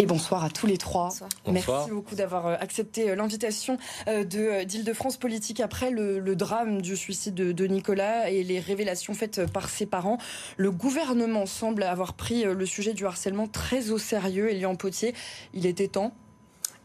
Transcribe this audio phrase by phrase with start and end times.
[0.00, 1.10] Et bonsoir à tous les trois.
[1.46, 3.76] Merci beaucoup d'avoir euh, accepté euh, l'invitation
[4.08, 9.44] euh, de d'Île-de-France Politique après le, drame du suicide de, Nicolas et les révélations faites
[9.52, 10.16] par ses parents.
[10.56, 14.50] Le gouvernement semble avoir pris le sujet du harcèlement très au sérieux.
[14.50, 15.14] Elian Potier,
[15.52, 16.14] il était temps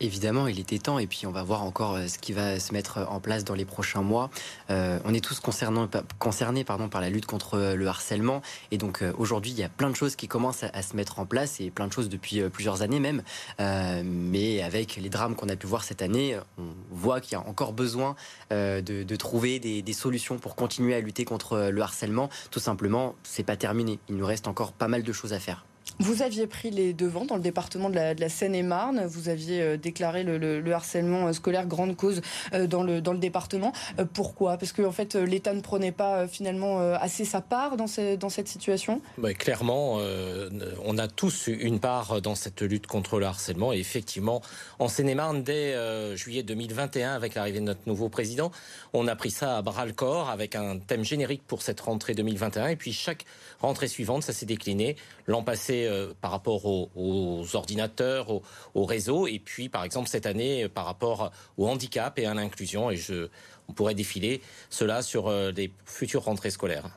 [0.02, 2.74] Évidemment, il était temps, et puis on va voir encore euh, ce qui va se
[2.74, 4.30] mettre en place dans les prochains mois.
[4.70, 8.42] Euh, on est tous concernés par la lutte contre euh, le harcèlement,
[8.72, 11.26] et donc aujourd'hui, il y a plein de choses qui commencent à, se mettre en
[11.26, 13.24] place, et plein de choses depuis plusieurs années même.
[14.04, 17.48] mais avec les drames qu'on a pu voir cette année, on voit qu'il y a
[17.48, 18.16] encore besoin
[18.52, 22.30] de, trouver des, des, solutions pour continuer à lutter contre le harcèlement.
[22.52, 24.00] Tout simplement, c'est pas terminé.
[24.10, 25.66] Il nous reste encore pas mal de choses à faire.
[26.00, 29.06] Vous aviez pris les devants dans le département de la, Seine-et-Marne.
[29.06, 32.22] Vous aviez euh, déclaré le, harcèlement euh, scolaire grande cause
[32.54, 33.72] euh, dans le, dans le département.
[34.14, 34.58] Pourquoi?
[34.58, 37.86] Parce qu'en en fait, l'État ne prenait pas finalement assez sa part dans,
[38.20, 39.02] dans cette situation?
[39.18, 40.00] Bah, Clairement,
[40.84, 43.74] on a tous une part dans cette lutte contre le harcèlement.
[43.74, 44.42] Et effectivement,
[44.80, 45.76] en Seine-et-Marne, dès
[46.16, 48.52] juillet 2021, avec l'arrivée de notre nouveau président,
[48.94, 52.68] on a pris ça à bras-le-corps avec un thème générique pour cette rentrée 2021.
[52.68, 53.26] Et puis chaque
[53.60, 54.96] rentrée suivante, ça s'est décliné.
[55.28, 58.42] L'an passé, euh, par rapport aux, ordinateurs, aux,
[58.74, 62.34] aux, réseaux, et puis par exemple cette année euh, par rapport au handicap et à
[62.34, 62.92] l'inclusion.
[62.92, 63.30] Et je,
[63.68, 65.52] on pourrait défiler cela sur euh,
[65.86, 66.90] futures rentrées scolaires.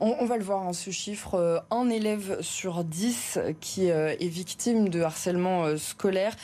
[0.00, 5.02] On, va le voir, hein, ce chiffre, un élève sur dix qui est victime de
[5.02, 6.34] harcèlement scolaire.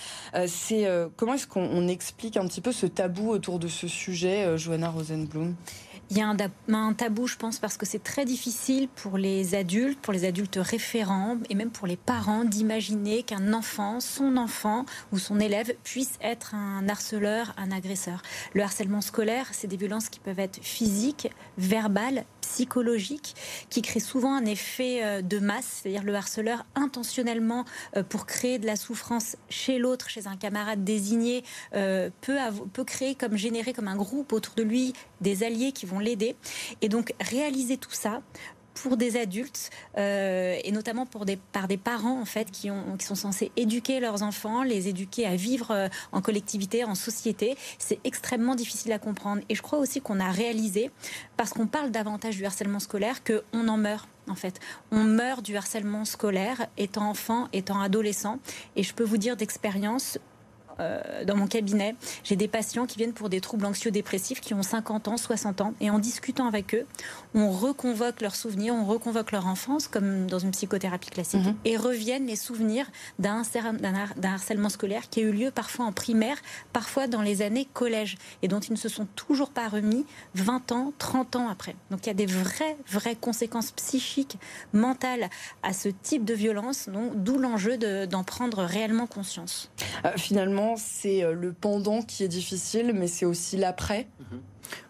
[0.47, 4.91] c'est comment est-ce qu'on explique un petit peu ce tabou autour de ce sujet, Johanna
[4.91, 5.55] Rosenblum?
[6.13, 9.99] Il y a un, tabou, je pense, parce que c'est très difficile pour les adultes,
[9.99, 15.19] pour les adultes référents et même pour les parents d'imaginer qu'un enfant, son enfant ou
[15.19, 18.21] son élève puisse être un harceleur, un agresseur.
[18.53, 23.35] Le harcèlement scolaire, c'est des violences qui peuvent être physiques, verbales, psychologiques,
[23.71, 27.65] qui créent souvent un effet euh, de masse, c'est-à-dire le harceleur intentionnellement
[27.97, 31.45] euh, pour créer de la souffrance chez l'autre, chez un camarade désigné,
[31.75, 32.37] euh, peut,
[32.75, 36.37] peut créer comme générer comme un groupe autour de lui des alliés qui vont l'aider.
[36.83, 38.21] Et donc réaliser tout ça
[38.83, 42.97] pour des adultes euh, et notamment pour des, par des parents en fait qui, ont,
[42.99, 47.57] qui sont censés éduquer leurs enfants, les éduquer à vivre euh, en collectivité, en société,
[47.79, 49.43] c'est extrêmement difficile à comprendre.
[49.49, 50.91] Et je crois aussi qu'on a réalisé,
[51.37, 54.59] parce qu'on parle davantage du harcèlement scolaire, qu'on en meurt en fait.
[54.91, 58.39] On meurt du harcèlement scolaire étant enfant, étant adolescent.
[58.77, 60.19] Et je peux vous dire d'expérience,
[60.83, 61.95] euh, dans mon cabinet,
[62.25, 65.75] j'ai des patients qui viennent pour des troubles anxieux-dépressifs qui ont 50 ans, 60 ans.
[65.81, 66.87] Et en discutant avec eux,
[67.35, 71.45] on reconvoque leurs souvenirs, on reconvoque leur enfance, comme dans une psychothérapie classique.
[71.45, 71.55] Mhm.
[71.65, 72.87] Et reviennent les souvenirs
[73.19, 73.43] d'un
[74.23, 76.37] harcèlement scolaire qui a eu lieu parfois en primaire,
[76.73, 80.05] parfois dans les années collège, et dont ils ne se sont toujours pas remis
[80.35, 81.77] 20 ans, 30 ans après.
[81.91, 84.39] Donc il y a des vraies, vraies conséquences psychiques,
[84.73, 85.29] mentales
[85.63, 87.77] à ce type de violence, d'où l'enjeu
[88.07, 89.71] d'en prendre réellement conscience.
[90.05, 94.07] Euh, finalement, c'est euh, le pendant qui est difficile, mais c'est aussi l'après.
[94.21, 94.41] Mhm.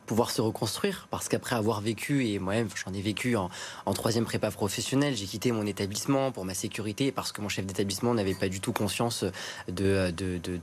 [0.07, 3.49] Pouvoir se reconstruire, parce qu'après avoir vécu, et moi-même j'en ai vécu en,
[3.95, 8.13] troisième prépa professionnelle, j'ai quitté mon établissement pour ma sécurité, parce que mon chef d'établissement
[8.13, 9.25] n'avait pas du tout conscience
[9.69, 10.13] de,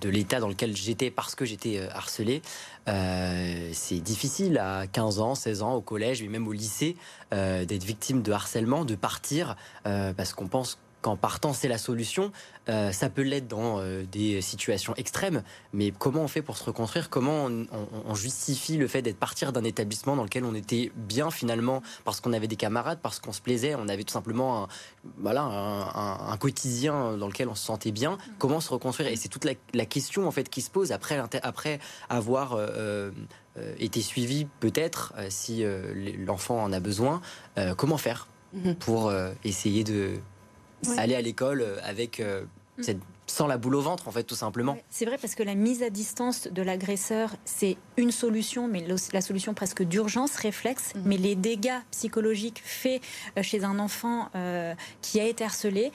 [0.03, 2.41] l'état dans lequel j'étais, parce que j'étais euh, harcelé.
[2.87, 6.95] Euh, c'est difficile à 15 ans, 16 ans, au collège, mais même au lycée,
[7.31, 12.31] d'être victime de harcèlement, de partir, parce qu'on pense qu'en partant c'est la solution.
[12.69, 15.43] Euh, ça peut l'être dans euh, des situations extrêmes,
[15.73, 17.09] mais comment on fait pour se reconstruire?
[17.09, 21.81] Comment on, justifie le fait d'être partir d'un établissement dans lequel on était bien finalement
[22.03, 24.67] parce qu'on avait des camarades, parce qu'on se plaisait, on avait tout simplement un,
[25.17, 28.17] voilà un, quotidien dans lequel on se sentait bien?
[28.37, 29.09] Comment se reconstruire?
[29.09, 31.79] Et c'est toute la, question en fait qui se pose après après
[32.09, 33.11] avoir euh,
[33.79, 35.63] été suivi peut-être si
[36.17, 37.21] l'enfant en a besoin.
[37.77, 38.75] comment faire mm-hmm.
[38.75, 39.11] pour
[39.43, 40.19] essayer de
[40.97, 42.43] aller à l'école euh, avec euh,
[42.77, 42.83] mm.
[42.83, 44.75] cette sans la boule au ventre, en fait, tout simplement.
[44.89, 49.21] C'est vrai parce que la mise à distance de l'agresseur, c'est une solution, mais la
[49.21, 50.95] solution presque d'urgence, réflexe.
[50.95, 51.01] Mm.
[51.05, 53.03] Mais les dégâts psychologiques faits
[53.37, 54.31] euh, chez un enfant
[55.03, 55.91] qui a été harcelé,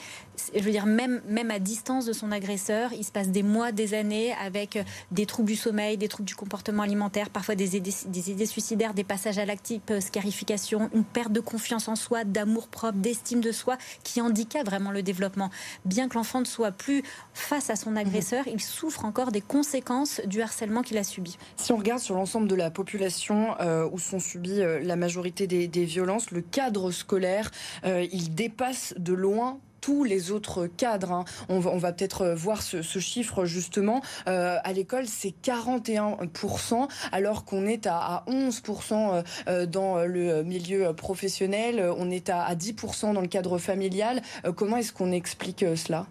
[0.54, 3.72] je veux dire, même, même à distance de son agresseur, il se passe des mois,
[3.72, 4.78] des années avec
[5.10, 8.94] des troubles du sommeil, des troubles du comportement alimentaire, parfois des idées, des idées suicidaires,
[8.94, 13.40] des passages à l'acte euh, scarification, une perte de confiance en soi, d'amour propre, d'estime
[13.40, 15.50] de soi, qui handicapent vraiment le développement.
[15.84, 17.02] Bien que l'enfant ne soit plus
[17.32, 21.38] face à son agresseur, il souffre encore des conséquences du harcèlement qu'il a subi.
[21.56, 25.46] Si on regarde sur l'ensemble de la population euh, où sont subies euh, la majorité
[25.46, 27.50] des, violences, le cadre scolaire,
[27.84, 31.12] il dépasse de loin tous les autres cadres.
[31.12, 31.24] Hein.
[31.50, 34.00] On va, peut-être euh, voir ce, chiffre justement.
[34.28, 41.86] Euh, à l'école, c'est 41%, alors qu'on est à, 11% euh, dans le milieu professionnel,
[41.98, 44.22] on est à, à 10% dans le cadre familial.
[44.56, 46.06] comment est-ce qu'on explique cela?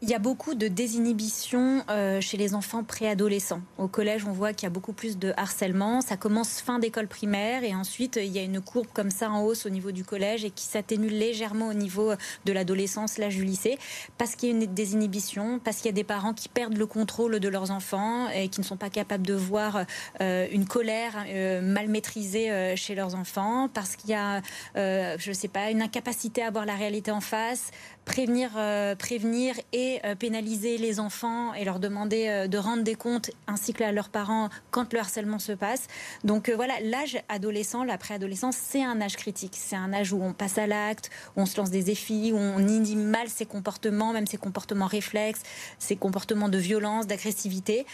[0.00, 3.60] Il y a beaucoup de désinhibition euh, chez les enfants préadolescents.
[3.78, 6.02] Au collège, on voit qu'il y a beaucoup plus de harcèlement.
[6.02, 9.42] Ça commence fin d'école primaire et ensuite il y a une courbe comme ça en
[9.42, 12.12] hausse au niveau du collège et qui s'atténue légèrement au niveau
[12.44, 13.76] de l'adolescence, l'âge du lycée,
[14.18, 16.86] parce qu'il y a une désinhibition, parce qu'il y a des parents qui perdent le
[16.86, 19.84] contrôle de leurs enfants et qui ne sont pas capables de voir
[20.20, 24.42] euh, une colère euh, mal maîtrisée chez leurs enfants, parce qu'il y a,
[24.74, 27.70] je ne sais pas, une incapacité à voir la réalité en face,
[28.04, 28.50] prévenir,
[28.98, 33.72] prévenir et euh, pénaliser les enfants et leur demander euh, de rendre des comptes ainsi
[33.72, 35.86] que à leurs parents quand le harcèlement se passe.
[36.24, 39.54] Donc euh, voilà, l'âge adolescent, la préadolescence, c'est un âge critique.
[39.56, 42.36] C'est un âge où on passe à l'acte, où on se lance des défis, où
[42.36, 45.42] on inhibe mal ses comportements, même ses comportements réflexes,
[45.78, 47.86] ses comportements de violence, d'agressivité.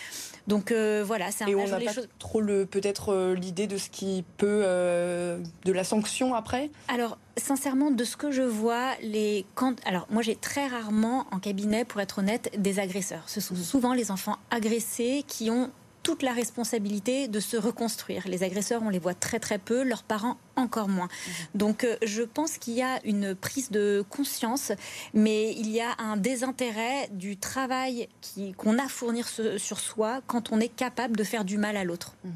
[0.47, 3.89] Donc voilà, c'est un et âge on n'a pas trop le peut-être l'idée de ce
[3.89, 6.71] qui peut de la sanction après?
[6.89, 11.39] Alors sincèrement, de ce que je vois, les quand alors moi j'ai très rarement en
[11.39, 13.29] cabinet, pour être honnête, des agresseurs.
[13.29, 15.71] Ce sont souvent les enfants agressés qui ont
[16.03, 18.29] toute la responsabilité de se reconstruire.
[18.29, 21.09] Les agresseurs, on les voit très très peu, leurs parents encore moins.
[21.55, 24.73] Donc euh, je pense qu'il y a une prise de conscience,
[25.13, 28.09] mais il y a un désintérêt du travail
[28.57, 31.85] qu'on a à fournir sur soi quand on est capable de faire du mal à
[31.85, 32.17] l'autre.
[32.25, 32.33] Mhm.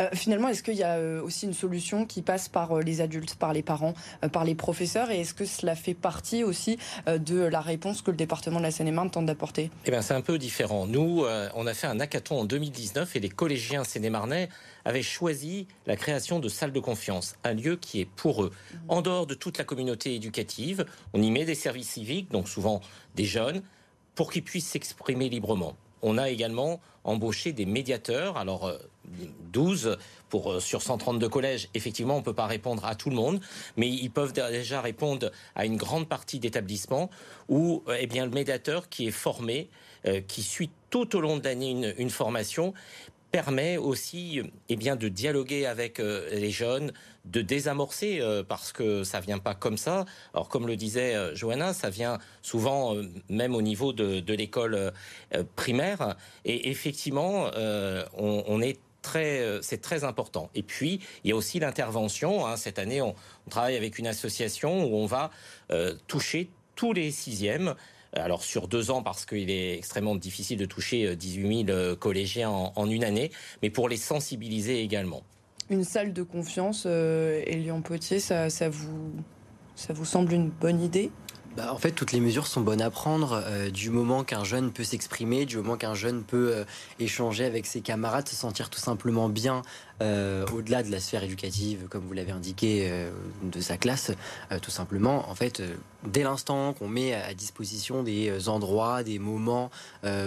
[0.00, 3.36] Euh, finalement, est-ce qu'il y a euh, aussi une solution qui passe par les adultes,
[3.36, 3.94] par les parents,
[4.32, 8.16] par les professeurs, et est-ce que cela fait partie aussi de la réponse que le
[8.16, 9.70] département de la Seine-et-Marne tente d'apporter?
[9.86, 10.86] Eh bien, c'est un peu différent.
[10.86, 11.24] Nous,
[11.54, 14.48] on a fait un hackathon en 2019 et les collégiens seine-et-marnais
[14.84, 18.50] avaient choisi la création de salles de confiance, lieu qui est pour eux.
[18.88, 22.80] En dehors de toute la communauté éducative, on y met des services civiques, donc souvent
[23.14, 23.62] des jeunes,
[24.14, 25.76] pour qu'ils puissent s'exprimer librement.
[26.02, 28.70] On a également embauché des médiateurs, alors
[29.52, 29.96] 12 euh,
[30.28, 31.68] pour, euh, sur 132 collèges.
[31.74, 33.40] Effectivement, on ne peut pas répondre à tout le monde,
[33.76, 37.10] mais ils peuvent déjà répondre à une grande partie d'établissements
[37.48, 39.68] où euh, eh bien, le médiateur qui est formé,
[40.28, 42.74] qui suit tout au long de l'année une formation,
[43.34, 46.92] permet aussi eh bien, de dialoguer avec euh, les jeunes,
[47.24, 50.04] de désamorcer, euh, parce que ça vient pas comme ça.
[50.34, 52.94] Alors, comme le disait euh, Johanna, ça vient souvent
[53.28, 54.92] même au niveau de, l'école
[55.56, 56.14] primaire.
[56.44, 57.50] Et effectivement,
[58.16, 58.78] on, on est
[59.60, 60.48] c'est très important.
[60.54, 62.46] Et puis, il y a aussi l'intervention.
[62.46, 62.56] Hein.
[62.56, 63.14] Cette année, on,
[63.50, 65.30] travaille avec une association où on va
[66.06, 67.74] toucher tous les sixièmes
[68.16, 72.50] alors sur deux ans parce qu'il est extrêmement difficile de toucher 18 euh, 000 collégiens
[72.50, 73.30] en, une année,
[73.62, 75.22] mais pour les sensibiliser également.
[75.70, 79.12] Une salle de confiance, euh, Elian Potier, ça, vous,
[79.74, 81.10] ça vous semble une bonne idée?
[81.56, 84.72] Bah, en fait, toutes les mesures sont bonnes à prendre euh, du moment qu'un jeune
[84.72, 86.64] peut s'exprimer, du moment qu'un jeune peut
[86.98, 89.62] échanger avec ses camarades, se sentir tout simplement bien
[90.02, 93.10] euh, au-delà de la sphère éducative, comme vous l'avez indiqué, euh,
[93.42, 94.10] de sa classe,
[94.50, 95.62] euh, tout simplement, en fait,
[96.04, 99.70] dès l'instant qu'on met à disposition des endroits, des moments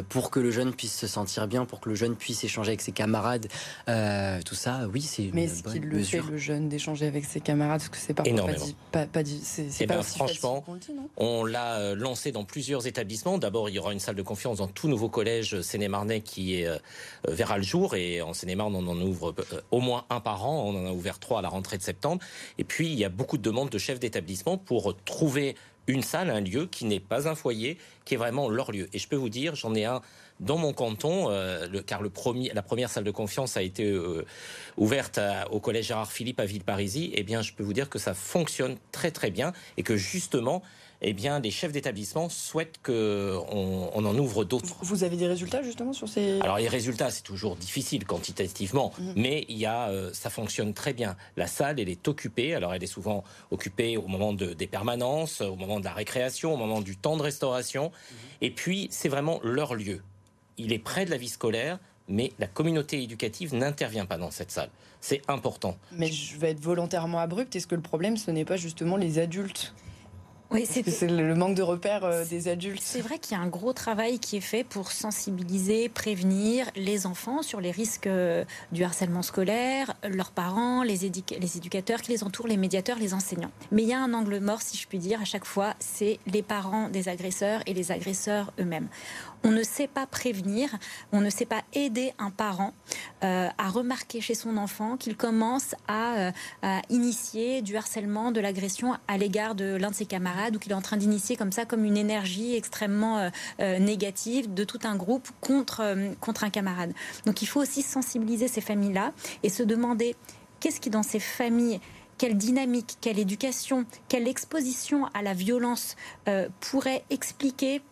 [0.09, 2.81] pour que le jeune puisse se sentir bien, pour que le jeune puisse échanger avec
[2.81, 3.47] ses camarades,
[3.85, 7.41] tout ça, oui, c'est une Mais est-ce qu'il le fait, le jeune, d'échanger avec ses
[7.41, 8.23] camarades Parce que c'est pas
[8.91, 10.65] pas, pas, c'est, eh ben, franchement,
[11.17, 13.37] on, l'a lancé dans plusieurs établissements.
[13.37, 16.67] D'abord, il y aura une salle de confiance dans tout nouveau collège Seine-et-Marnais qui est,
[17.27, 17.95] verra le jour.
[17.95, 20.63] Et en Seine-et-Marne, on en ouvre euh, au moins un par an.
[20.65, 22.23] On en a ouvert trois à la rentrée de septembre.
[22.57, 25.55] Et puis, il y a beaucoup de demandes de chefs d'établissement pour trouver
[25.87, 28.89] une salle, un lieu qui n'est pas un foyer, qui est vraiment leur lieu.
[28.93, 30.01] Et je peux vous dire, j'en ai un
[30.39, 34.23] dans mon canton, euh, car le premier, la première salle de confiance a été euh,
[34.75, 37.09] ouverte au collège Gérard Philippe à Villeparisis.
[37.13, 40.61] Eh bien, je peux vous dire que ça fonctionne très très bien et que justement,
[41.01, 44.75] eh bien, les chefs d'établissement souhaitent qu'on on en ouvre d'autres.
[44.81, 46.39] Vous avez des résultats justement sur ces...
[46.41, 49.13] Alors les résultats, c'est toujours difficile quantitativement, mhm.
[49.15, 51.15] mais il y a, euh, ça fonctionne très bien.
[51.35, 52.55] La salle, elle est occupée.
[52.55, 56.53] Alors elle est souvent occupée au moment de, des permanences, au moment de la récréation,
[56.53, 57.85] au moment du temps de restauration.
[57.85, 58.17] Mhm.
[58.41, 60.01] Et puis, c'est vraiment leur lieu.
[60.57, 61.77] Il est près de la vie scolaire,
[62.07, 64.69] mais la communauté éducative n'intervient pas dans cette salle.
[65.01, 65.77] C'est important.
[65.91, 67.55] Mais je vais être volontairement abrupte.
[67.55, 69.73] Est-ce que le problème, ce n'est pas justement les adultes?
[70.49, 72.81] Oui, c'est le manque de repères euh, des adultes.
[72.81, 77.05] C'est vrai qu'il y a un gros travail qui est fait pour sensibiliser, prévenir les
[77.05, 82.23] enfants sur les risques euh, du harcèlement scolaire, leurs parents, les, les éducateurs qui les
[82.23, 83.51] entourent, les médiateurs, les enseignants.
[83.71, 86.19] Mais il y a un angle mort, si je puis dire, à chaque fois, c'est
[86.27, 88.87] les parents des agresseurs et les agresseurs eux-mêmes.
[89.43, 90.69] On ne sait pas prévenir,
[91.11, 92.73] on ne sait pas aider un parent
[93.23, 98.95] euh, à remarquer chez son enfant qu'il commence à, à, initier du harcèlement, de l'agression
[99.07, 101.65] à l'égard de l'un de ses camarades ou qu'il est en train d'initier comme ça,
[101.65, 103.29] comme une énergie extrêmement euh,
[103.59, 106.93] euh, négative de tout un groupe contre, euh, contre un camarade.
[107.25, 109.11] Donc il faut aussi sensibiliser ces familles-là
[109.43, 110.15] et se demander
[110.59, 111.79] qu'est-ce qui dans ces familles
[112.17, 115.95] quelle dynamique, quelle éducation, quelle exposition à la violence
[116.61, 117.83] pourrait expliquer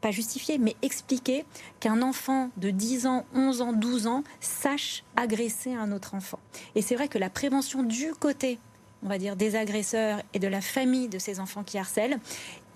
[0.00, 1.44] pas justifier, mais expliquer
[1.80, 6.38] qu'un enfant de 10 ans, 11 ans, 12 ans sache agresser un autre enfant.
[6.74, 8.58] Et c'est vrai que la prévention du côté
[9.02, 12.18] on va dire, des agresseurs et de la famille de ces enfants qui harcèlent,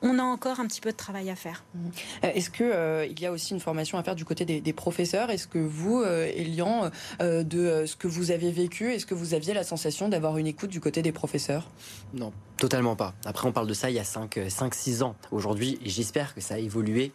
[0.02, 1.64] on a encore un petit peu de travail à faire.
[1.74, 1.78] Mmh.
[2.24, 4.72] Euh, est-ce qu'il euh, il y a aussi une formation à faire du côté des,
[4.72, 5.30] professeurs?
[5.30, 6.90] Est-ce que vous, euh, Elian,
[7.20, 10.70] de ce que vous avez vécu, est-ce que vous aviez la sensation d'avoir une écoute
[10.70, 11.70] du côté des professeurs?
[12.12, 13.14] Non, totalement pas.
[13.24, 15.16] Après, on parle de ça il y a 5-6 ans.
[15.30, 17.12] Aujourd'hui, j'espère que ça a évolué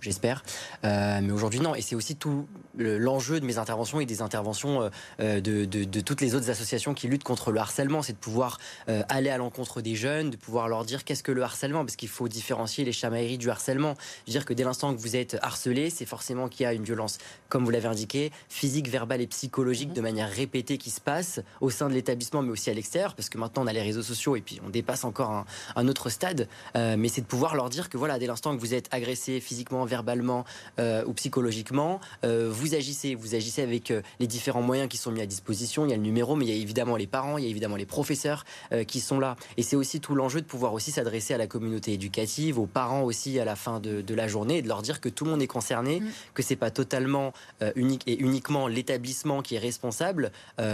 [0.00, 0.42] j'espère.
[0.84, 1.74] Euh, mais aujourd'hui, non.
[1.74, 4.88] Et c'est aussi tout l'enjeu de mes interventions et des interventions euh,
[5.20, 8.02] euh, de, toutes les autres associations qui luttent contre le harcèlement.
[8.02, 11.42] C'est de pouvoir aller à l'encontre des jeunes, de pouvoir leur dire qu'est-ce que le
[11.42, 13.94] harcèlement, parce qu'il faut différencier les chamailleries du harcèlement.
[14.26, 16.72] Je veux dire que dès l'instant que vous êtes harcelé, c'est forcément qu'il y a
[16.72, 21.00] une violence, comme vous l'avez indiqué, physique, verbale et psychologique de manière répétée qui se
[21.00, 23.82] passe au sein de l'établissement, mais aussi à l'extérieur, parce que maintenant on a les
[23.82, 25.44] réseaux sociaux et puis on dépasse encore un,
[25.76, 26.48] un autre stade.
[26.74, 29.84] mais c'est de pouvoir leur dire que voilà, dès l'instant que vous êtes agressé physiquement,
[29.88, 30.44] verbalement
[30.78, 33.14] euh, ou psychologiquement, euh, vous agissez.
[33.14, 35.84] Vous agissez avec euh, les différents moyens qui sont mis à disposition.
[35.84, 37.50] Il y a le numéro, mais il y a évidemment les parents, il y a
[37.50, 38.44] évidemment les professeurs
[38.86, 39.36] qui sont là.
[39.56, 43.02] Et c'est aussi tout l'enjeu de pouvoir aussi s'adresser à la communauté éducative, aux parents
[43.02, 45.42] aussi à la fin de, la journée et de leur dire que tout le monde
[45.42, 46.08] est concerné, mm.
[46.34, 47.32] que c'est pas totalement
[47.76, 50.30] unique et uniquement l'établissement qui est responsable,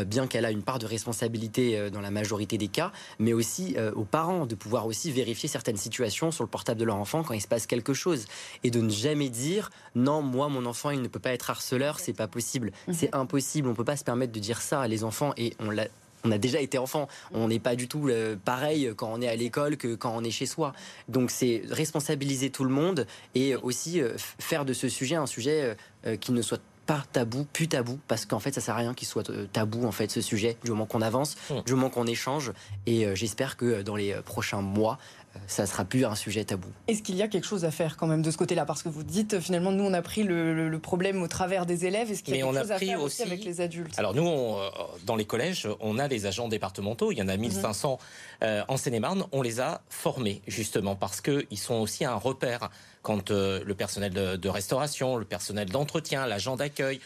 [0.06, 4.04] bien qu'elle a une part de responsabilité dans la majorité des cas, mais aussi aux
[4.04, 7.40] parents de pouvoir aussi vérifier certaines situations sur le portable de leur enfant quand il
[7.40, 8.26] se passe quelque chose
[8.62, 12.00] et de ne jamais dire non, moi, mon enfant, il ne peut pas être harceleur,
[12.00, 12.72] c'est pas possible.
[12.88, 12.94] Mhm.
[12.94, 13.68] C'est impossible.
[13.68, 15.86] On peut pas se permettre de dire ça à les enfants et on l'a
[16.26, 17.06] on a déjà été enfant.
[17.32, 20.24] On n'est pas du tout euh, pareil quand on est à l'école que quand on
[20.24, 20.72] est chez soi.
[21.08, 25.76] Donc c'est responsabiliser tout le monde et aussi euh, faire de ce sujet un sujet
[26.06, 28.92] euh, qui ne soit pas tabou, plus tabou, parce qu'en fait, ça sert à rien
[28.92, 31.54] qu'il soit tabou, en fait, ce sujet, du moment qu'on avance, mmh.
[31.64, 32.52] du moment qu'on échange.
[32.84, 34.98] Et j'espère que dans les prochains mois,
[35.46, 36.68] ça sera plus un sujet tabou.
[36.88, 38.64] Est-ce qu'il y a quelque chose à faire quand même de ce côté-là?
[38.64, 42.10] Parce que vous dites finalement, nous on a pris le, problème au travers des élèves.
[42.10, 43.98] Est-ce qu'il y a quelque chose à faire aussi, avec les adultes?
[43.98, 44.70] Alors nous, euh,
[45.04, 47.12] dans les collèges, on a les agents départementaux.
[47.12, 47.98] Il y en a 1500 mhm.
[48.42, 49.24] euh, en Seine-et-Marne.
[49.32, 52.70] On les a formés justement parce qu'ils sont aussi un repère
[53.02, 57.00] quand euh, le personnel de restauration, le personnel d'entretien, l'agent d'accueil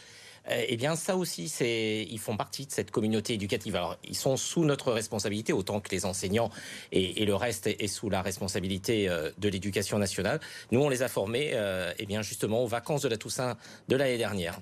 [0.50, 3.76] eh bien, ça aussi, c'est, ils font partie de cette communauté éducative.
[3.76, 6.50] Alors, ils sont sous notre responsabilité, autant que les enseignants
[6.92, 10.40] et, le reste est, sous la responsabilité euh, de l'éducation nationale.
[10.70, 13.56] Nous, on les a formés, euh, eh bien, justement, aux vacances de la Toussaint
[13.88, 14.60] de l'année dernière.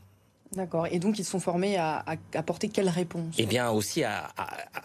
[0.53, 0.87] D'accord.
[0.91, 3.35] Et donc, ils sont formés à, apporter quelle réponse?
[3.39, 4.33] Eh bien, aussi à,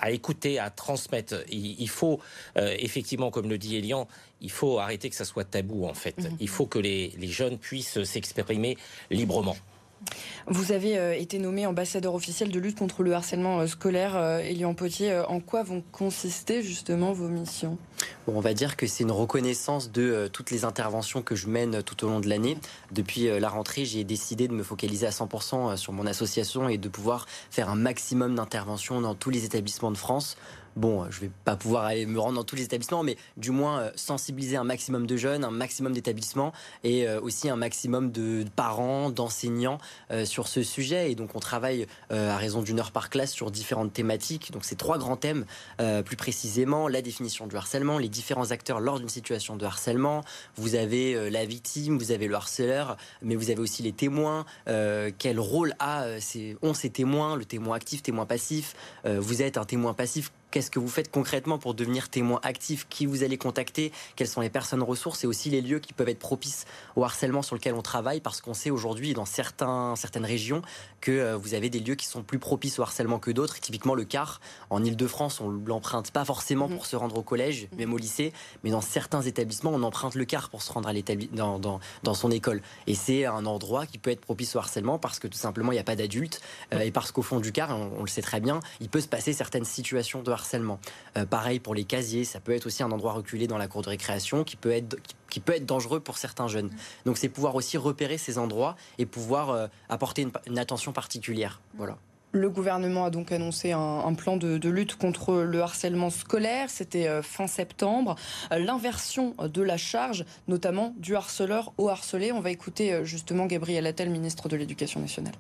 [0.10, 1.44] écouter, à transmettre.
[1.50, 2.20] Il, faut,
[2.58, 4.08] euh, effectivement, comme le dit Elian,
[4.42, 6.18] il faut arrêter que ça soit tabou, en fait.
[6.18, 6.38] Mhm.
[6.40, 8.78] Il faut que les jeunes puissent s'exprimer
[9.10, 9.56] librement.
[10.48, 14.40] Vous avez euh, été nommé ambassadeur officiel de lutte contre le harcèlement euh, scolaire, euh,
[14.40, 15.22] Elian Potier.
[15.28, 17.78] En quoi vont consister justement vos missions?
[18.28, 22.06] On va dire que c'est une reconnaissance de toutes les interventions que je mène tout
[22.06, 22.58] au long de l'année.
[22.92, 26.90] Depuis la rentrée, j'ai décidé de me focaliser à 100% sur mon association et de
[26.90, 30.38] pouvoir faire un maximum d'interventions dans tous les établissements de France
[30.76, 33.82] bon, je vais pas pouvoir aller me rendre dans tous les établissements, mais du moins
[33.82, 38.46] euh, sensibiliser un maximum de jeunes, un maximum d'établissements et euh, aussi un maximum de
[38.56, 39.80] parents, d'enseignants
[40.12, 41.12] euh, sur ce sujet.
[41.12, 44.52] Et donc on travaille à raison d'une heure par classe sur différentes thématiques.
[44.52, 45.46] Donc c'est trois grands thèmes,
[46.06, 50.24] plus précisément la définition du harcèlement, les différents acteurs lors d'une situation de harcèlement.
[50.56, 54.46] Vous avez la victime, vous avez le harceleur, mais vous avez aussi les témoins.
[54.66, 56.06] quel rôle a,
[56.62, 58.76] ont ces témoins, le témoin actif, témoin passif.
[59.06, 62.86] vous êtes un témoin passif Qu'est-ce que vous faites concrètement pour devenir témoin actif?
[62.90, 63.94] Qui vous allez contacter?
[64.18, 65.24] Quelles sont les personnes ressources?
[65.24, 66.66] Et aussi les lieux qui peuvent être propices
[66.98, 68.20] au harcèlement sur lequel on travaille?
[68.20, 70.62] Parce qu'on sait aujourd'hui dans certains, certaines régions
[71.00, 73.62] que euh, vous avez des lieux qui sont plus propices au harcèlement que d'autres.
[73.62, 77.78] Typiquement le car en Ile-de-France, on l'emprunte pas forcément pour se rendre au collège, mhm.
[77.78, 78.34] même au lycée,
[78.66, 80.94] mais dans certains établissements, on emprunte le car pour se rendre à
[81.32, 82.62] dans, dans, dans, son école.
[82.88, 85.76] Et c'est un endroit qui peut être propice au harcèlement parce que tout simplement il
[85.76, 86.42] n'y a pas d'adultes
[86.74, 89.00] euh, et parce qu'au fond du car, on, on, le sait très bien, il peut
[89.00, 90.80] se passer certaines situations de harcèlement harcèlement.
[91.18, 93.82] Euh, pareil pour les casiers, ça peut être aussi un endroit reculé dans la cour
[93.82, 94.98] de récréation qui peut être,
[95.30, 96.70] qui, peut être dangereux pour certains jeunes.
[97.06, 101.62] Donc c'est pouvoir aussi repérer ces endroits et pouvoir euh, apporter une, attention particulière.
[101.76, 101.98] Voilà.
[102.34, 106.70] Le gouvernement a donc annoncé un, plan de, lutte contre le harcèlement scolaire.
[106.70, 108.16] C'était euh, fin septembre.
[108.52, 112.32] L'inversion de la charge, notamment du harceleur au harcelé.
[112.32, 115.34] On va écouter justement Gabriel Attal, ministre de l'Éducation nationale.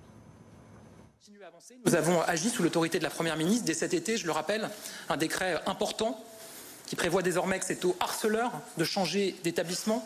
[1.84, 4.70] Nous avons agi sous l'autorité de la Première ministre dès cet été, je le rappelle,
[5.10, 6.24] un décret important
[6.86, 10.06] qui prévoit désormais que c'est au harceleur de changer d'établissement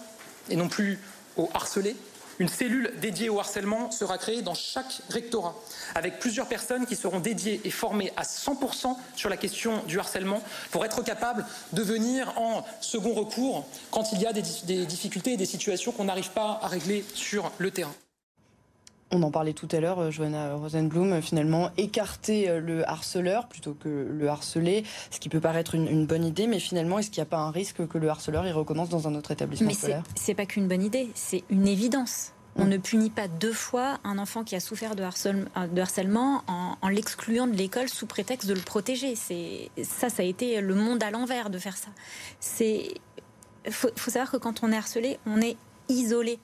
[0.49, 0.99] et non plus
[1.35, 1.97] au harcelé.
[2.39, 5.55] Une cellule dédiée au harcèlement sera créée dans chaque rectorat,
[5.95, 10.41] avec plusieurs personnes qui seront dédiées et formées à 100% sur la question du harcèlement
[10.71, 15.37] pour être capables de venir en second recours quand il y a des difficultés et
[15.37, 17.93] des situations qu'on n'arrive pas à régler sur le terrain.
[19.11, 23.47] On en parlait tout à l'heure, euh, Johanna Rosenblum, euh, finalement, écarter euh, le harceleur
[23.47, 27.21] plutôt que le harceler, ce qui peut paraître une, bonne idée, mais finalement, est-ce qu'il
[27.21, 30.03] n'y a pas un risque que le harceleur y recommence dans un autre établissement scolaire?
[30.15, 32.31] c'est pas qu'une bonne idée, c'est une évidence.
[32.57, 37.47] On ne punit pas deux fois un enfant qui a souffert de harcèlement, en, l'excluant
[37.47, 39.15] de l'école sous prétexte de le protéger.
[39.15, 41.89] C'est ça, ça a été le monde à l'envers de faire ça.
[42.39, 42.93] C'est
[43.69, 45.57] faut, faut savoir que quand on est harcelé, on est
[45.89, 46.39] isolé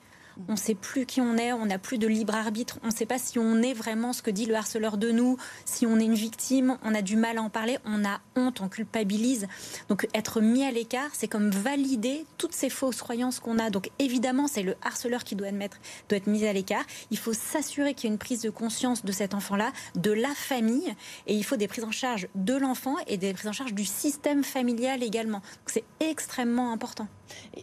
[0.48, 2.92] on ne sait plus qui on est, on n'a plus de libre arbitre, on ne
[2.92, 5.98] sait pas si on est vraiment ce que dit le harceleur de nous, si on
[5.98, 9.46] est une victime, on a du mal à en parler, on a honte, on culpabilise.
[9.88, 13.70] Donc être mis à l'écart, c'est comme valider toutes ces fausses croyances qu'on a.
[13.70, 16.84] Donc évidemment, c'est le harceleur qui doit être, doit être mis à l'écart.
[17.10, 20.34] Il faut s'assurer qu'il y ait une prise de conscience de cet enfant-là, de la
[20.34, 20.94] famille,
[21.26, 23.84] et il faut des prises en charge de l'enfant et des prises en charge du
[23.84, 25.42] système familial également.
[25.66, 27.08] C'est extrêmement important.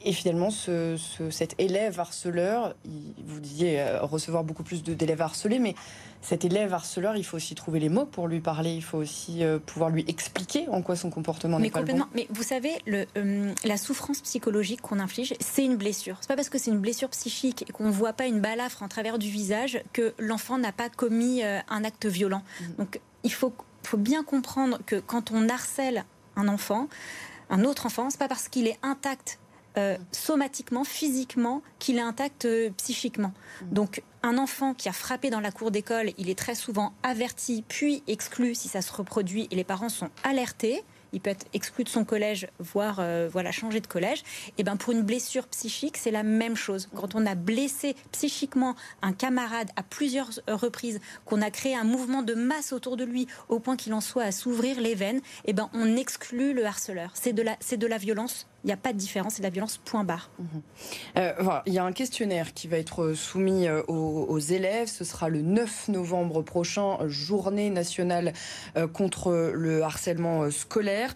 [0.03, 2.75] Et finalement, cet élève harceleur,
[3.25, 5.73] vous disiez euh, recevoir beaucoup plus d'élèves harcelés, mais
[6.21, 9.43] cet élève harceleur, il faut aussi trouver les mots pour lui parler, il faut aussi
[9.43, 12.05] euh, pouvoir lui expliquer en quoi son comportement n'est pas bon.
[12.13, 16.17] Mais vous savez, euh, la souffrance psychologique qu'on inflige, c'est une blessure.
[16.21, 18.87] C'est pas parce que c'est une blessure psychique et qu'on voit pas une balafre en
[18.87, 22.43] travers du visage que l'enfant n'a pas commis un acte violent.
[22.61, 22.65] Mmh.
[22.77, 26.87] Donc il faut, faut bien comprendre que quand on harcèle un enfant,
[27.49, 29.39] un autre enfant, c'est pas parce qu'il est intact
[29.77, 33.33] euh, somatiquement, physiquement, qu'il est intact euh, psychiquement.
[33.61, 33.73] Mm.
[33.73, 37.63] Donc, un enfant qui a frappé dans la cour d'école, il est très souvent averti,
[37.67, 40.83] puis exclu si ça se reproduit, et les parents sont alertés
[41.13, 44.23] il peut être exclu de son collège, voire euh, voilà changer de collège.
[44.57, 46.89] Et ben pour une blessure psychique, c'est la même chose.
[46.95, 52.21] Quand on a blessé psychiquement un camarade à plusieurs reprises, qu'on a créé un mouvement
[52.21, 55.53] de masse autour de lui au point qu'il en soit à s'ouvrir les veines, et
[55.53, 57.11] ben on exclut le harceleur.
[57.13, 59.47] C'est de la c'est de la violence il n'y a pas de différence, c'est de
[59.47, 60.29] la violence, point barre.
[60.39, 60.61] Mhm.
[61.17, 64.87] Euh, il y a un questionnaire qui va être soumis euh, aux, élèves.
[64.87, 68.33] Ce sera le 9 novembre prochain, journée nationale
[68.93, 71.13] contre le harcèlement scolaire.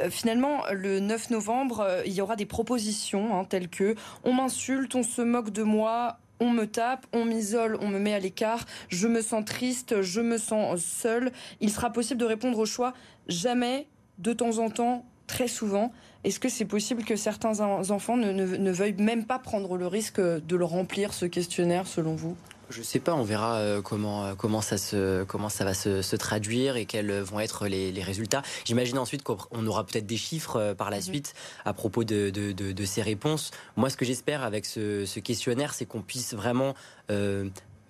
[0.00, 4.32] Euh, finalement, le 9 novembre, euh, il y aura des propositions hein, telles que on
[4.32, 8.18] m'insulte, on se moque de moi, on me tape, on m'isole, on me met à
[8.18, 11.32] l'écart, je me sens triste, je me sens seul.
[11.60, 12.94] Il sera possible de répondre au choix
[13.28, 15.92] jamais, de temps en temps, très souvent.
[16.24, 20.56] Est-ce que c'est possible que certains enfants ne, veuillent même pas prendre le risque de
[20.56, 22.36] le remplir, ce questionnaire, selon vous?
[22.68, 26.14] Je sais pas, on verra euh, comment euh, comment ça se comment ça va se,
[26.14, 28.42] traduire et quels vont être les, résultats.
[28.64, 31.02] J'imagine ensuite qu'on aura peut-être des chiffres euh, par la mhm.
[31.02, 33.50] suite à propos de, de, ces réponses.
[33.76, 36.74] Moi, ce que j'espère avec ce, questionnaire, c'est qu'on puisse vraiment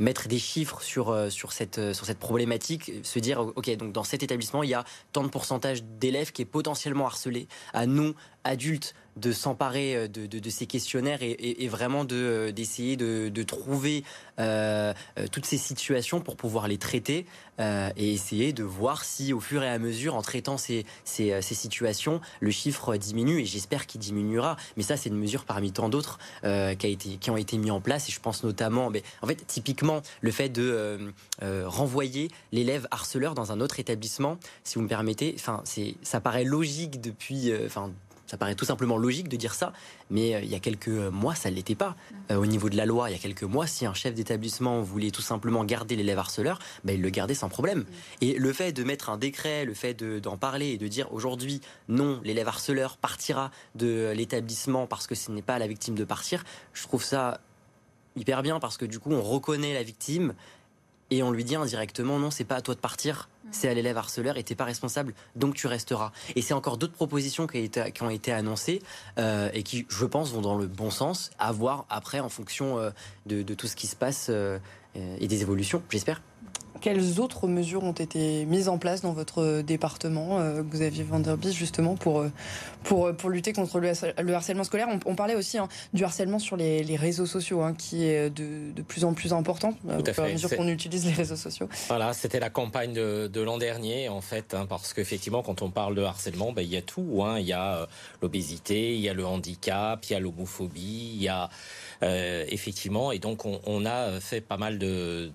[0.01, 4.23] mettre des chiffres sur, sur, cette, sur cette problématique, se dire, OK, donc dans cet
[4.23, 7.47] établissement, il y a tant de pourcentage d'élèves qui est potentiellement harcelé.
[7.73, 14.05] À nous, adultes, de s'emparer euh, de, ces questionnaires et, vraiment euh, d'essayer de, trouver
[14.39, 14.93] euh,
[15.33, 17.27] toutes ces situations pour pouvoir les traiter
[17.97, 22.23] et essayer de voir si au fur et à mesure, en traitant ces, ces, situations,
[22.41, 24.57] le chiffre diminue et j'espère qu'il diminuera.
[24.79, 27.83] Mais ça, c'est une mesure parmi tant d'autres qui, été, qui ont été mis en
[27.83, 33.35] place et je pense notamment, mais en fait, typiquement, le fait de renvoyer l'élève harceleur
[33.35, 35.63] dans un autre établissement, si vous me permettez, enfin,
[36.03, 37.93] ça paraît logique depuis, enfin,
[38.31, 39.73] ça paraît tout simplement logique de dire ça,
[40.09, 41.97] mais euh, il y a quelques mois, ça ne l'était pas.
[42.31, 44.83] Euh, au niveau de la loi, il y a quelques mois, si un chef d'établissement
[44.83, 47.85] voulait tout simplement garder l'élève harceleur, ben, il le gardait sans problème.
[48.21, 51.61] Et le fait de mettre un décret, le fait d'en parler et de dire aujourd'hui,
[51.89, 56.05] non, l'élève harceleur partira de l'établissement parce que ce n'est pas à la victime de
[56.05, 57.41] partir, je trouve ça
[58.15, 60.35] hyper bien parce que du coup, on reconnaît la victime
[61.11, 63.97] et on lui dit indirectement non, c'est pas à toi de partir, c'est à l'élève
[63.97, 66.13] harceleur et t'es pas responsable, donc tu resteras.
[66.37, 67.71] Et c'est encore d'autres propositions qui,
[68.01, 68.83] ont été annoncées
[69.19, 72.79] euh, et qui, je pense, vont dans le bon sens, à voir après en fonction
[72.79, 72.91] euh,
[73.27, 74.59] de, tout ce qui se passe euh,
[74.95, 76.23] et des évolutions, j'espère.
[76.81, 81.95] Quelles autres mesures ont été mises en place dans votre département, euh, Xavier Vanderbis, justement,
[81.95, 82.33] pour, euh,
[82.85, 86.57] pour, euh, pour lutter contre le, harcèlement scolaire on, parlait aussi hein, du harcèlement sur
[86.57, 90.29] les, réseaux sociaux, hein, qui est de, de, plus en plus important Tout à, à
[90.29, 91.69] mesure qu'on utilise les réseaux sociaux.
[91.89, 95.71] Voilà, c'était la campagne de, de l'an dernier, en fait, hein, parce qu'effectivement, quand on
[95.71, 97.23] parle de harcèlement, ben, il y a tout.
[97.23, 97.39] Hein.
[97.39, 97.87] Il y a
[98.23, 101.51] l'obésité, il y a le handicap, il y a l'homophobie, il y a
[102.03, 105.31] effectivement, et donc on, on, a fait pas mal de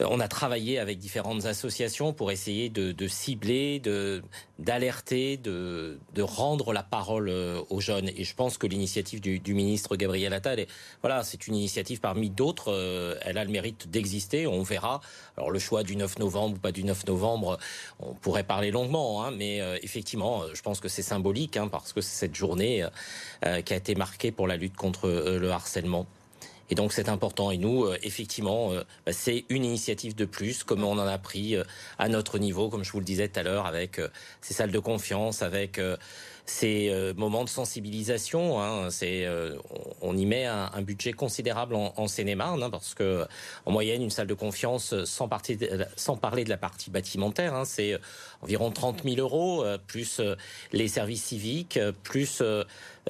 [0.00, 4.22] on a travaillé avec différentes associations pour essayer de, cibler, de
[4.58, 8.08] d'alerter, de, rendre la parole aux jeunes.
[8.16, 10.68] Et je pense que l'initiative du, ministre Gabriel Attal, est,
[11.02, 12.72] voilà, c'est une initiative parmi d'autres.
[13.22, 14.46] elle a le mérite d'exister.
[14.46, 15.00] On verra.
[15.36, 17.58] Alors le choix du 9 novembre ou pas du 9 novembre,
[18.00, 22.00] on pourrait parler longuement, hein, mais effectivement, je pense que c'est symbolique hein, parce que
[22.00, 22.86] c'est cette journée
[23.42, 26.06] qui a été marquée pour la lutte contre le harcèlement.
[26.70, 27.50] Et donc c'est important.
[27.50, 31.18] Et nous, euh, effectivement, euh, bah, c'est une initiative de plus, comme on en a
[31.18, 31.64] pris euh,
[31.98, 34.00] à notre niveau, comme je vous le disais tout à l'heure, avec
[34.40, 35.80] ces salles de confiance, avec
[36.50, 38.60] ces moments de sensibilisation.
[38.60, 39.26] Hein, c'est,
[40.00, 43.26] on, y met un, budget considérable en, en Seine-et-Marne, hein, parce que
[43.66, 45.58] en moyenne, une salle de confiance, sans, partie,
[45.96, 47.98] sans parler de la partie bâtimentaire, hein, c'est
[48.42, 50.20] environ 30 000 euros, plus
[50.72, 52.42] les services civiques, plus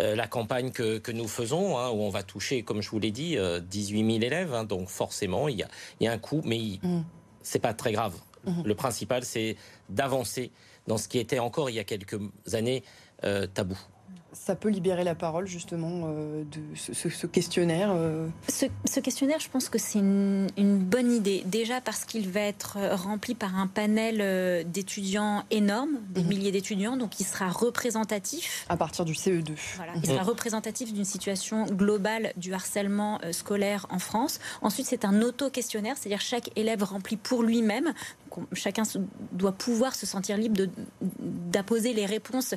[0.00, 3.00] euh, la campagne que, que nous faisons, hein, où on va toucher, comme je vous
[3.00, 4.66] l'ai dit, 18 euh, 000 élèves.
[4.66, 7.02] Donc forcément, il y a, il y a un coût, mais mm.
[7.42, 8.14] c'est pas très grave.
[8.46, 8.64] Mm-hmm.
[8.64, 9.56] Le principal, c'est
[9.88, 10.52] d'avancer
[10.86, 12.18] dans ce qui était encore il y a quelques
[12.52, 12.82] années
[13.24, 13.78] euh, tabou
[14.32, 19.68] ça peut libérer la parole justement euh, de ce, questionnaire euh ce, questionnaire, je pense
[19.68, 21.42] que c'est une, bonne idée.
[21.46, 26.28] Déjà parce qu'il va être rempli par un panel d'étudiants énorme, des mhm.
[26.28, 28.66] milliers d'étudiants, donc il sera représentatif.
[28.68, 29.52] À partir du CE2.
[29.76, 34.40] Voilà, il sera représentatif d'une situation globale du harcèlement scolaire en France.
[34.62, 37.92] Ensuite, c'est un auto-questionnaire, c'est-à-dire chaque élève remplit pour lui-même.
[38.52, 38.82] Chacun
[39.32, 40.66] doit pouvoir se sentir libre
[41.00, 42.54] d'apposer les réponses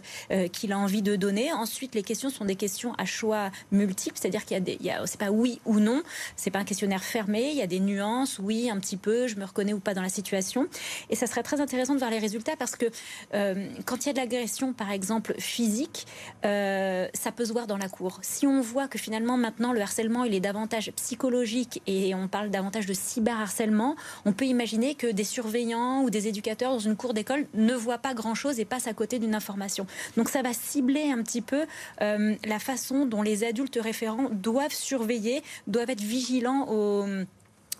[0.52, 1.52] qu'il a envie de donner.
[1.52, 5.20] Ensuite, les questions sont des questions à choix multiples, c'est-à-dire qu'il y a des, c'est
[5.20, 6.02] pas oui ou non,
[6.36, 9.36] c'est pas un questionnaire fermé, il y a des nuances, oui, un petit peu, je
[9.36, 10.68] me reconnais ou pas dans la situation.
[11.10, 12.86] Et ça serait très intéressant de voir les résultats parce que
[13.34, 16.08] euh, quand il y a de l'agression, par exemple physique,
[16.46, 18.20] euh, ça peut se voir dans la cour.
[18.22, 22.50] Si on voit que finalement maintenant le harcèlement il est davantage psychologique et on parle
[22.50, 25.61] davantage de cyberharcèlement, on peut imaginer que des surveillants
[26.04, 29.19] ou des éducateurs dans une cour d'école ne voient pas grand-chose et passent à côté
[29.19, 29.86] d'une information.
[30.17, 31.65] Donc ça va cibler un petit peu
[32.02, 36.67] euh, la façon dont les adultes référents doivent surveiller, doivent être vigilants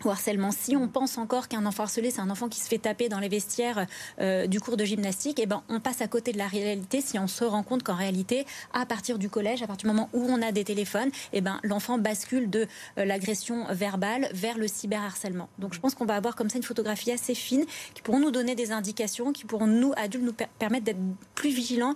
[0.05, 0.51] au harcèlement.
[0.51, 3.19] Si on pense encore qu'un enfant harcelé, c'est un enfant qui se fait taper dans
[3.19, 3.85] les vestiaires
[4.19, 7.19] euh, du cours de gymnastique, eh ben, on passe à côté de la réalité si
[7.19, 10.25] on se rend compte qu'en réalité, à partir du collège, à partir du moment où
[10.29, 15.49] on a des téléphones, eh ben, l'enfant bascule de euh, l'agression verbale vers le cyberharcèlement.
[15.59, 18.31] Donc je pense qu'on va avoir comme ça une photographie assez fine qui pourront nous
[18.31, 20.99] donner des indications, qui pourront nous, adultes, nous permettre d'être
[21.35, 21.95] plus vigilants,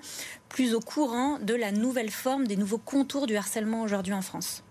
[0.50, 4.65] plus au courant de la nouvelle forme, des nouveaux contours du harcèlement aujourd'hui en France.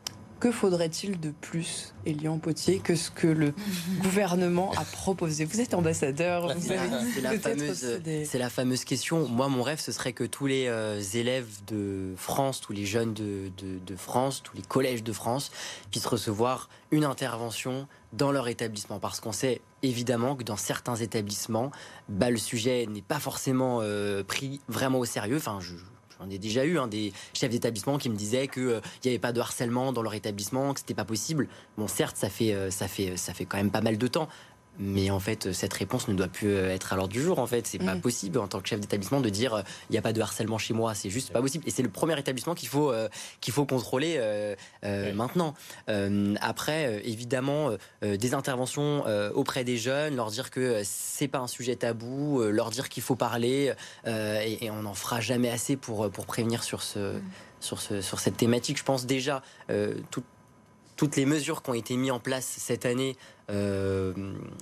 [0.45, 3.55] Que faudrait-il de plus, Elian Potier, que ce que le
[4.03, 5.47] gouvernement a proposé?
[5.47, 9.27] Vous êtes ambassadeur, C'est la, fameuse, question.
[9.27, 13.15] Moi, mon rêve, ce serait que tous les euh, élèves de France, tous les jeunes
[13.15, 15.51] de, France, tous les collèges de France
[15.91, 18.99] puissent recevoir une intervention dans leur établissement.
[18.99, 21.71] Parce qu'on sait évidemment que dans certains établissements,
[22.11, 25.39] bah, le sujet n'est pas forcément euh, pris vraiment au sérieux.
[25.39, 25.73] Enfin, je,
[26.25, 29.19] J'en ai déjà eu hein, des chefs d'établissement qui me disaient qu'il euh, n'y avait
[29.19, 31.49] pas de harcèlement dans leur établissement, que c'était pas possible.
[31.77, 34.29] Bon, certes, ça fait, euh, ça, fait, ça fait quand même pas mal de temps.
[34.79, 37.39] Mais en fait, cette réponse ne doit plus euh, être à l'ordre du jour.
[37.39, 38.01] En fait, c'est pas mm.
[38.01, 40.75] possible en tant que chef d'établissement de dire il n'y a pas de harcèlement chez
[40.75, 40.95] moi.
[40.95, 41.65] C'est juste pas possible.
[41.67, 42.93] Et c'est le premier établissement qu'il faut
[43.41, 44.21] qu'il faut contrôler
[45.15, 45.55] maintenant.
[46.41, 47.71] après, évidemment,
[48.03, 52.89] des interventions auprès des jeunes, leur dire que c'est pas un sujet tabou, leur dire
[52.89, 53.73] qu'il faut parler,
[54.07, 57.15] et, et, on n'en fera jamais assez pour pour prévenir sur ce.
[57.15, 57.23] Mm.
[57.61, 59.43] Sur, ce, sur cette thématique, je pense déjà
[60.11, 60.23] tout,
[60.97, 63.17] toutes les mesures qui ont été mises en place cette année
[63.51, 64.15] euh,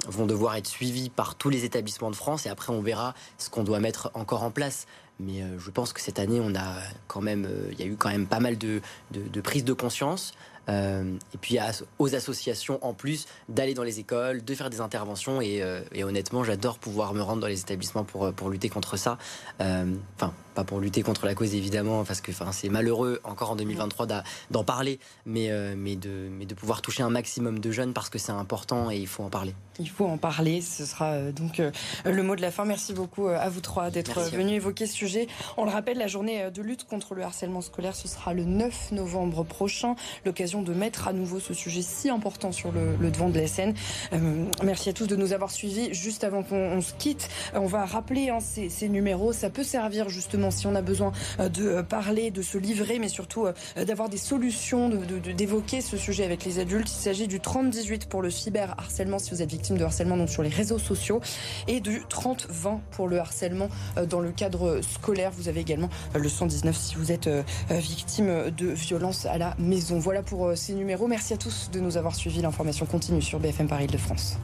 [0.08, 3.50] vont devoir être suivies par tous les établissements de France et après on verra ce
[3.50, 4.86] qu'on doit mettre encore en place.
[5.20, 6.74] Mais euh, je pense que cette année, on a
[7.06, 8.80] quand même, euh, il y a eu quand même pas mal de,
[9.12, 10.32] de, de prise de conscience.
[10.68, 11.58] Et puis
[11.98, 15.42] aux associations en plus d'aller dans les écoles, de faire des interventions.
[15.42, 19.18] Et, et honnêtement, j'adore pouvoir me rendre dans les établissements pour, pour lutter contre ça.
[19.58, 24.06] Enfin, pas pour lutter contre la cause évidemment, parce que c'est malheureux encore en 2023
[24.50, 28.18] d'en parler, mais, mais, de, mais de pouvoir toucher un maximum de jeunes parce que
[28.18, 29.54] c'est important et il faut en parler.
[29.78, 31.62] Il faut en parler, ce sera donc
[32.04, 32.64] le mot de la fin.
[32.64, 35.26] Merci beaucoup à vous trois d'être venus évoquer ce sujet.
[35.56, 38.92] On le rappelle, la journée de lutte contre le harcèlement scolaire, ce sera le 9
[38.92, 39.96] novembre prochain.
[40.24, 43.74] L'occasion de mettre à nouveau ce sujet si important sur le, devant de la scène.
[44.12, 45.92] Euh, merci à tous de nous avoir suivis.
[45.92, 49.32] Juste avant qu'on se quitte, on va rappeler hein, ces, numéros.
[49.32, 53.08] Ça peut servir justement si on a besoin euh, de parler, de se livrer, mais
[53.08, 56.90] surtout euh, d'avoir des solutions, d'évoquer ce sujet avec les adultes.
[56.90, 60.42] Il s'agit du 3018 pour le cyberharcèlement si vous êtes victime de harcèlement donc sur
[60.42, 61.20] les réseaux sociaux
[61.68, 63.68] et du 3020 pour le harcèlement
[64.08, 65.30] dans le cadre scolaire.
[65.30, 67.28] Vous avez également le 119 si vous êtes
[67.70, 69.98] victime de violences à la maison.
[69.98, 71.06] Voilà pour euh, ces numéros.
[71.06, 72.42] Merci à tous de nous avoir suivis.
[72.42, 74.36] L'information continue sur BFM Paris de France.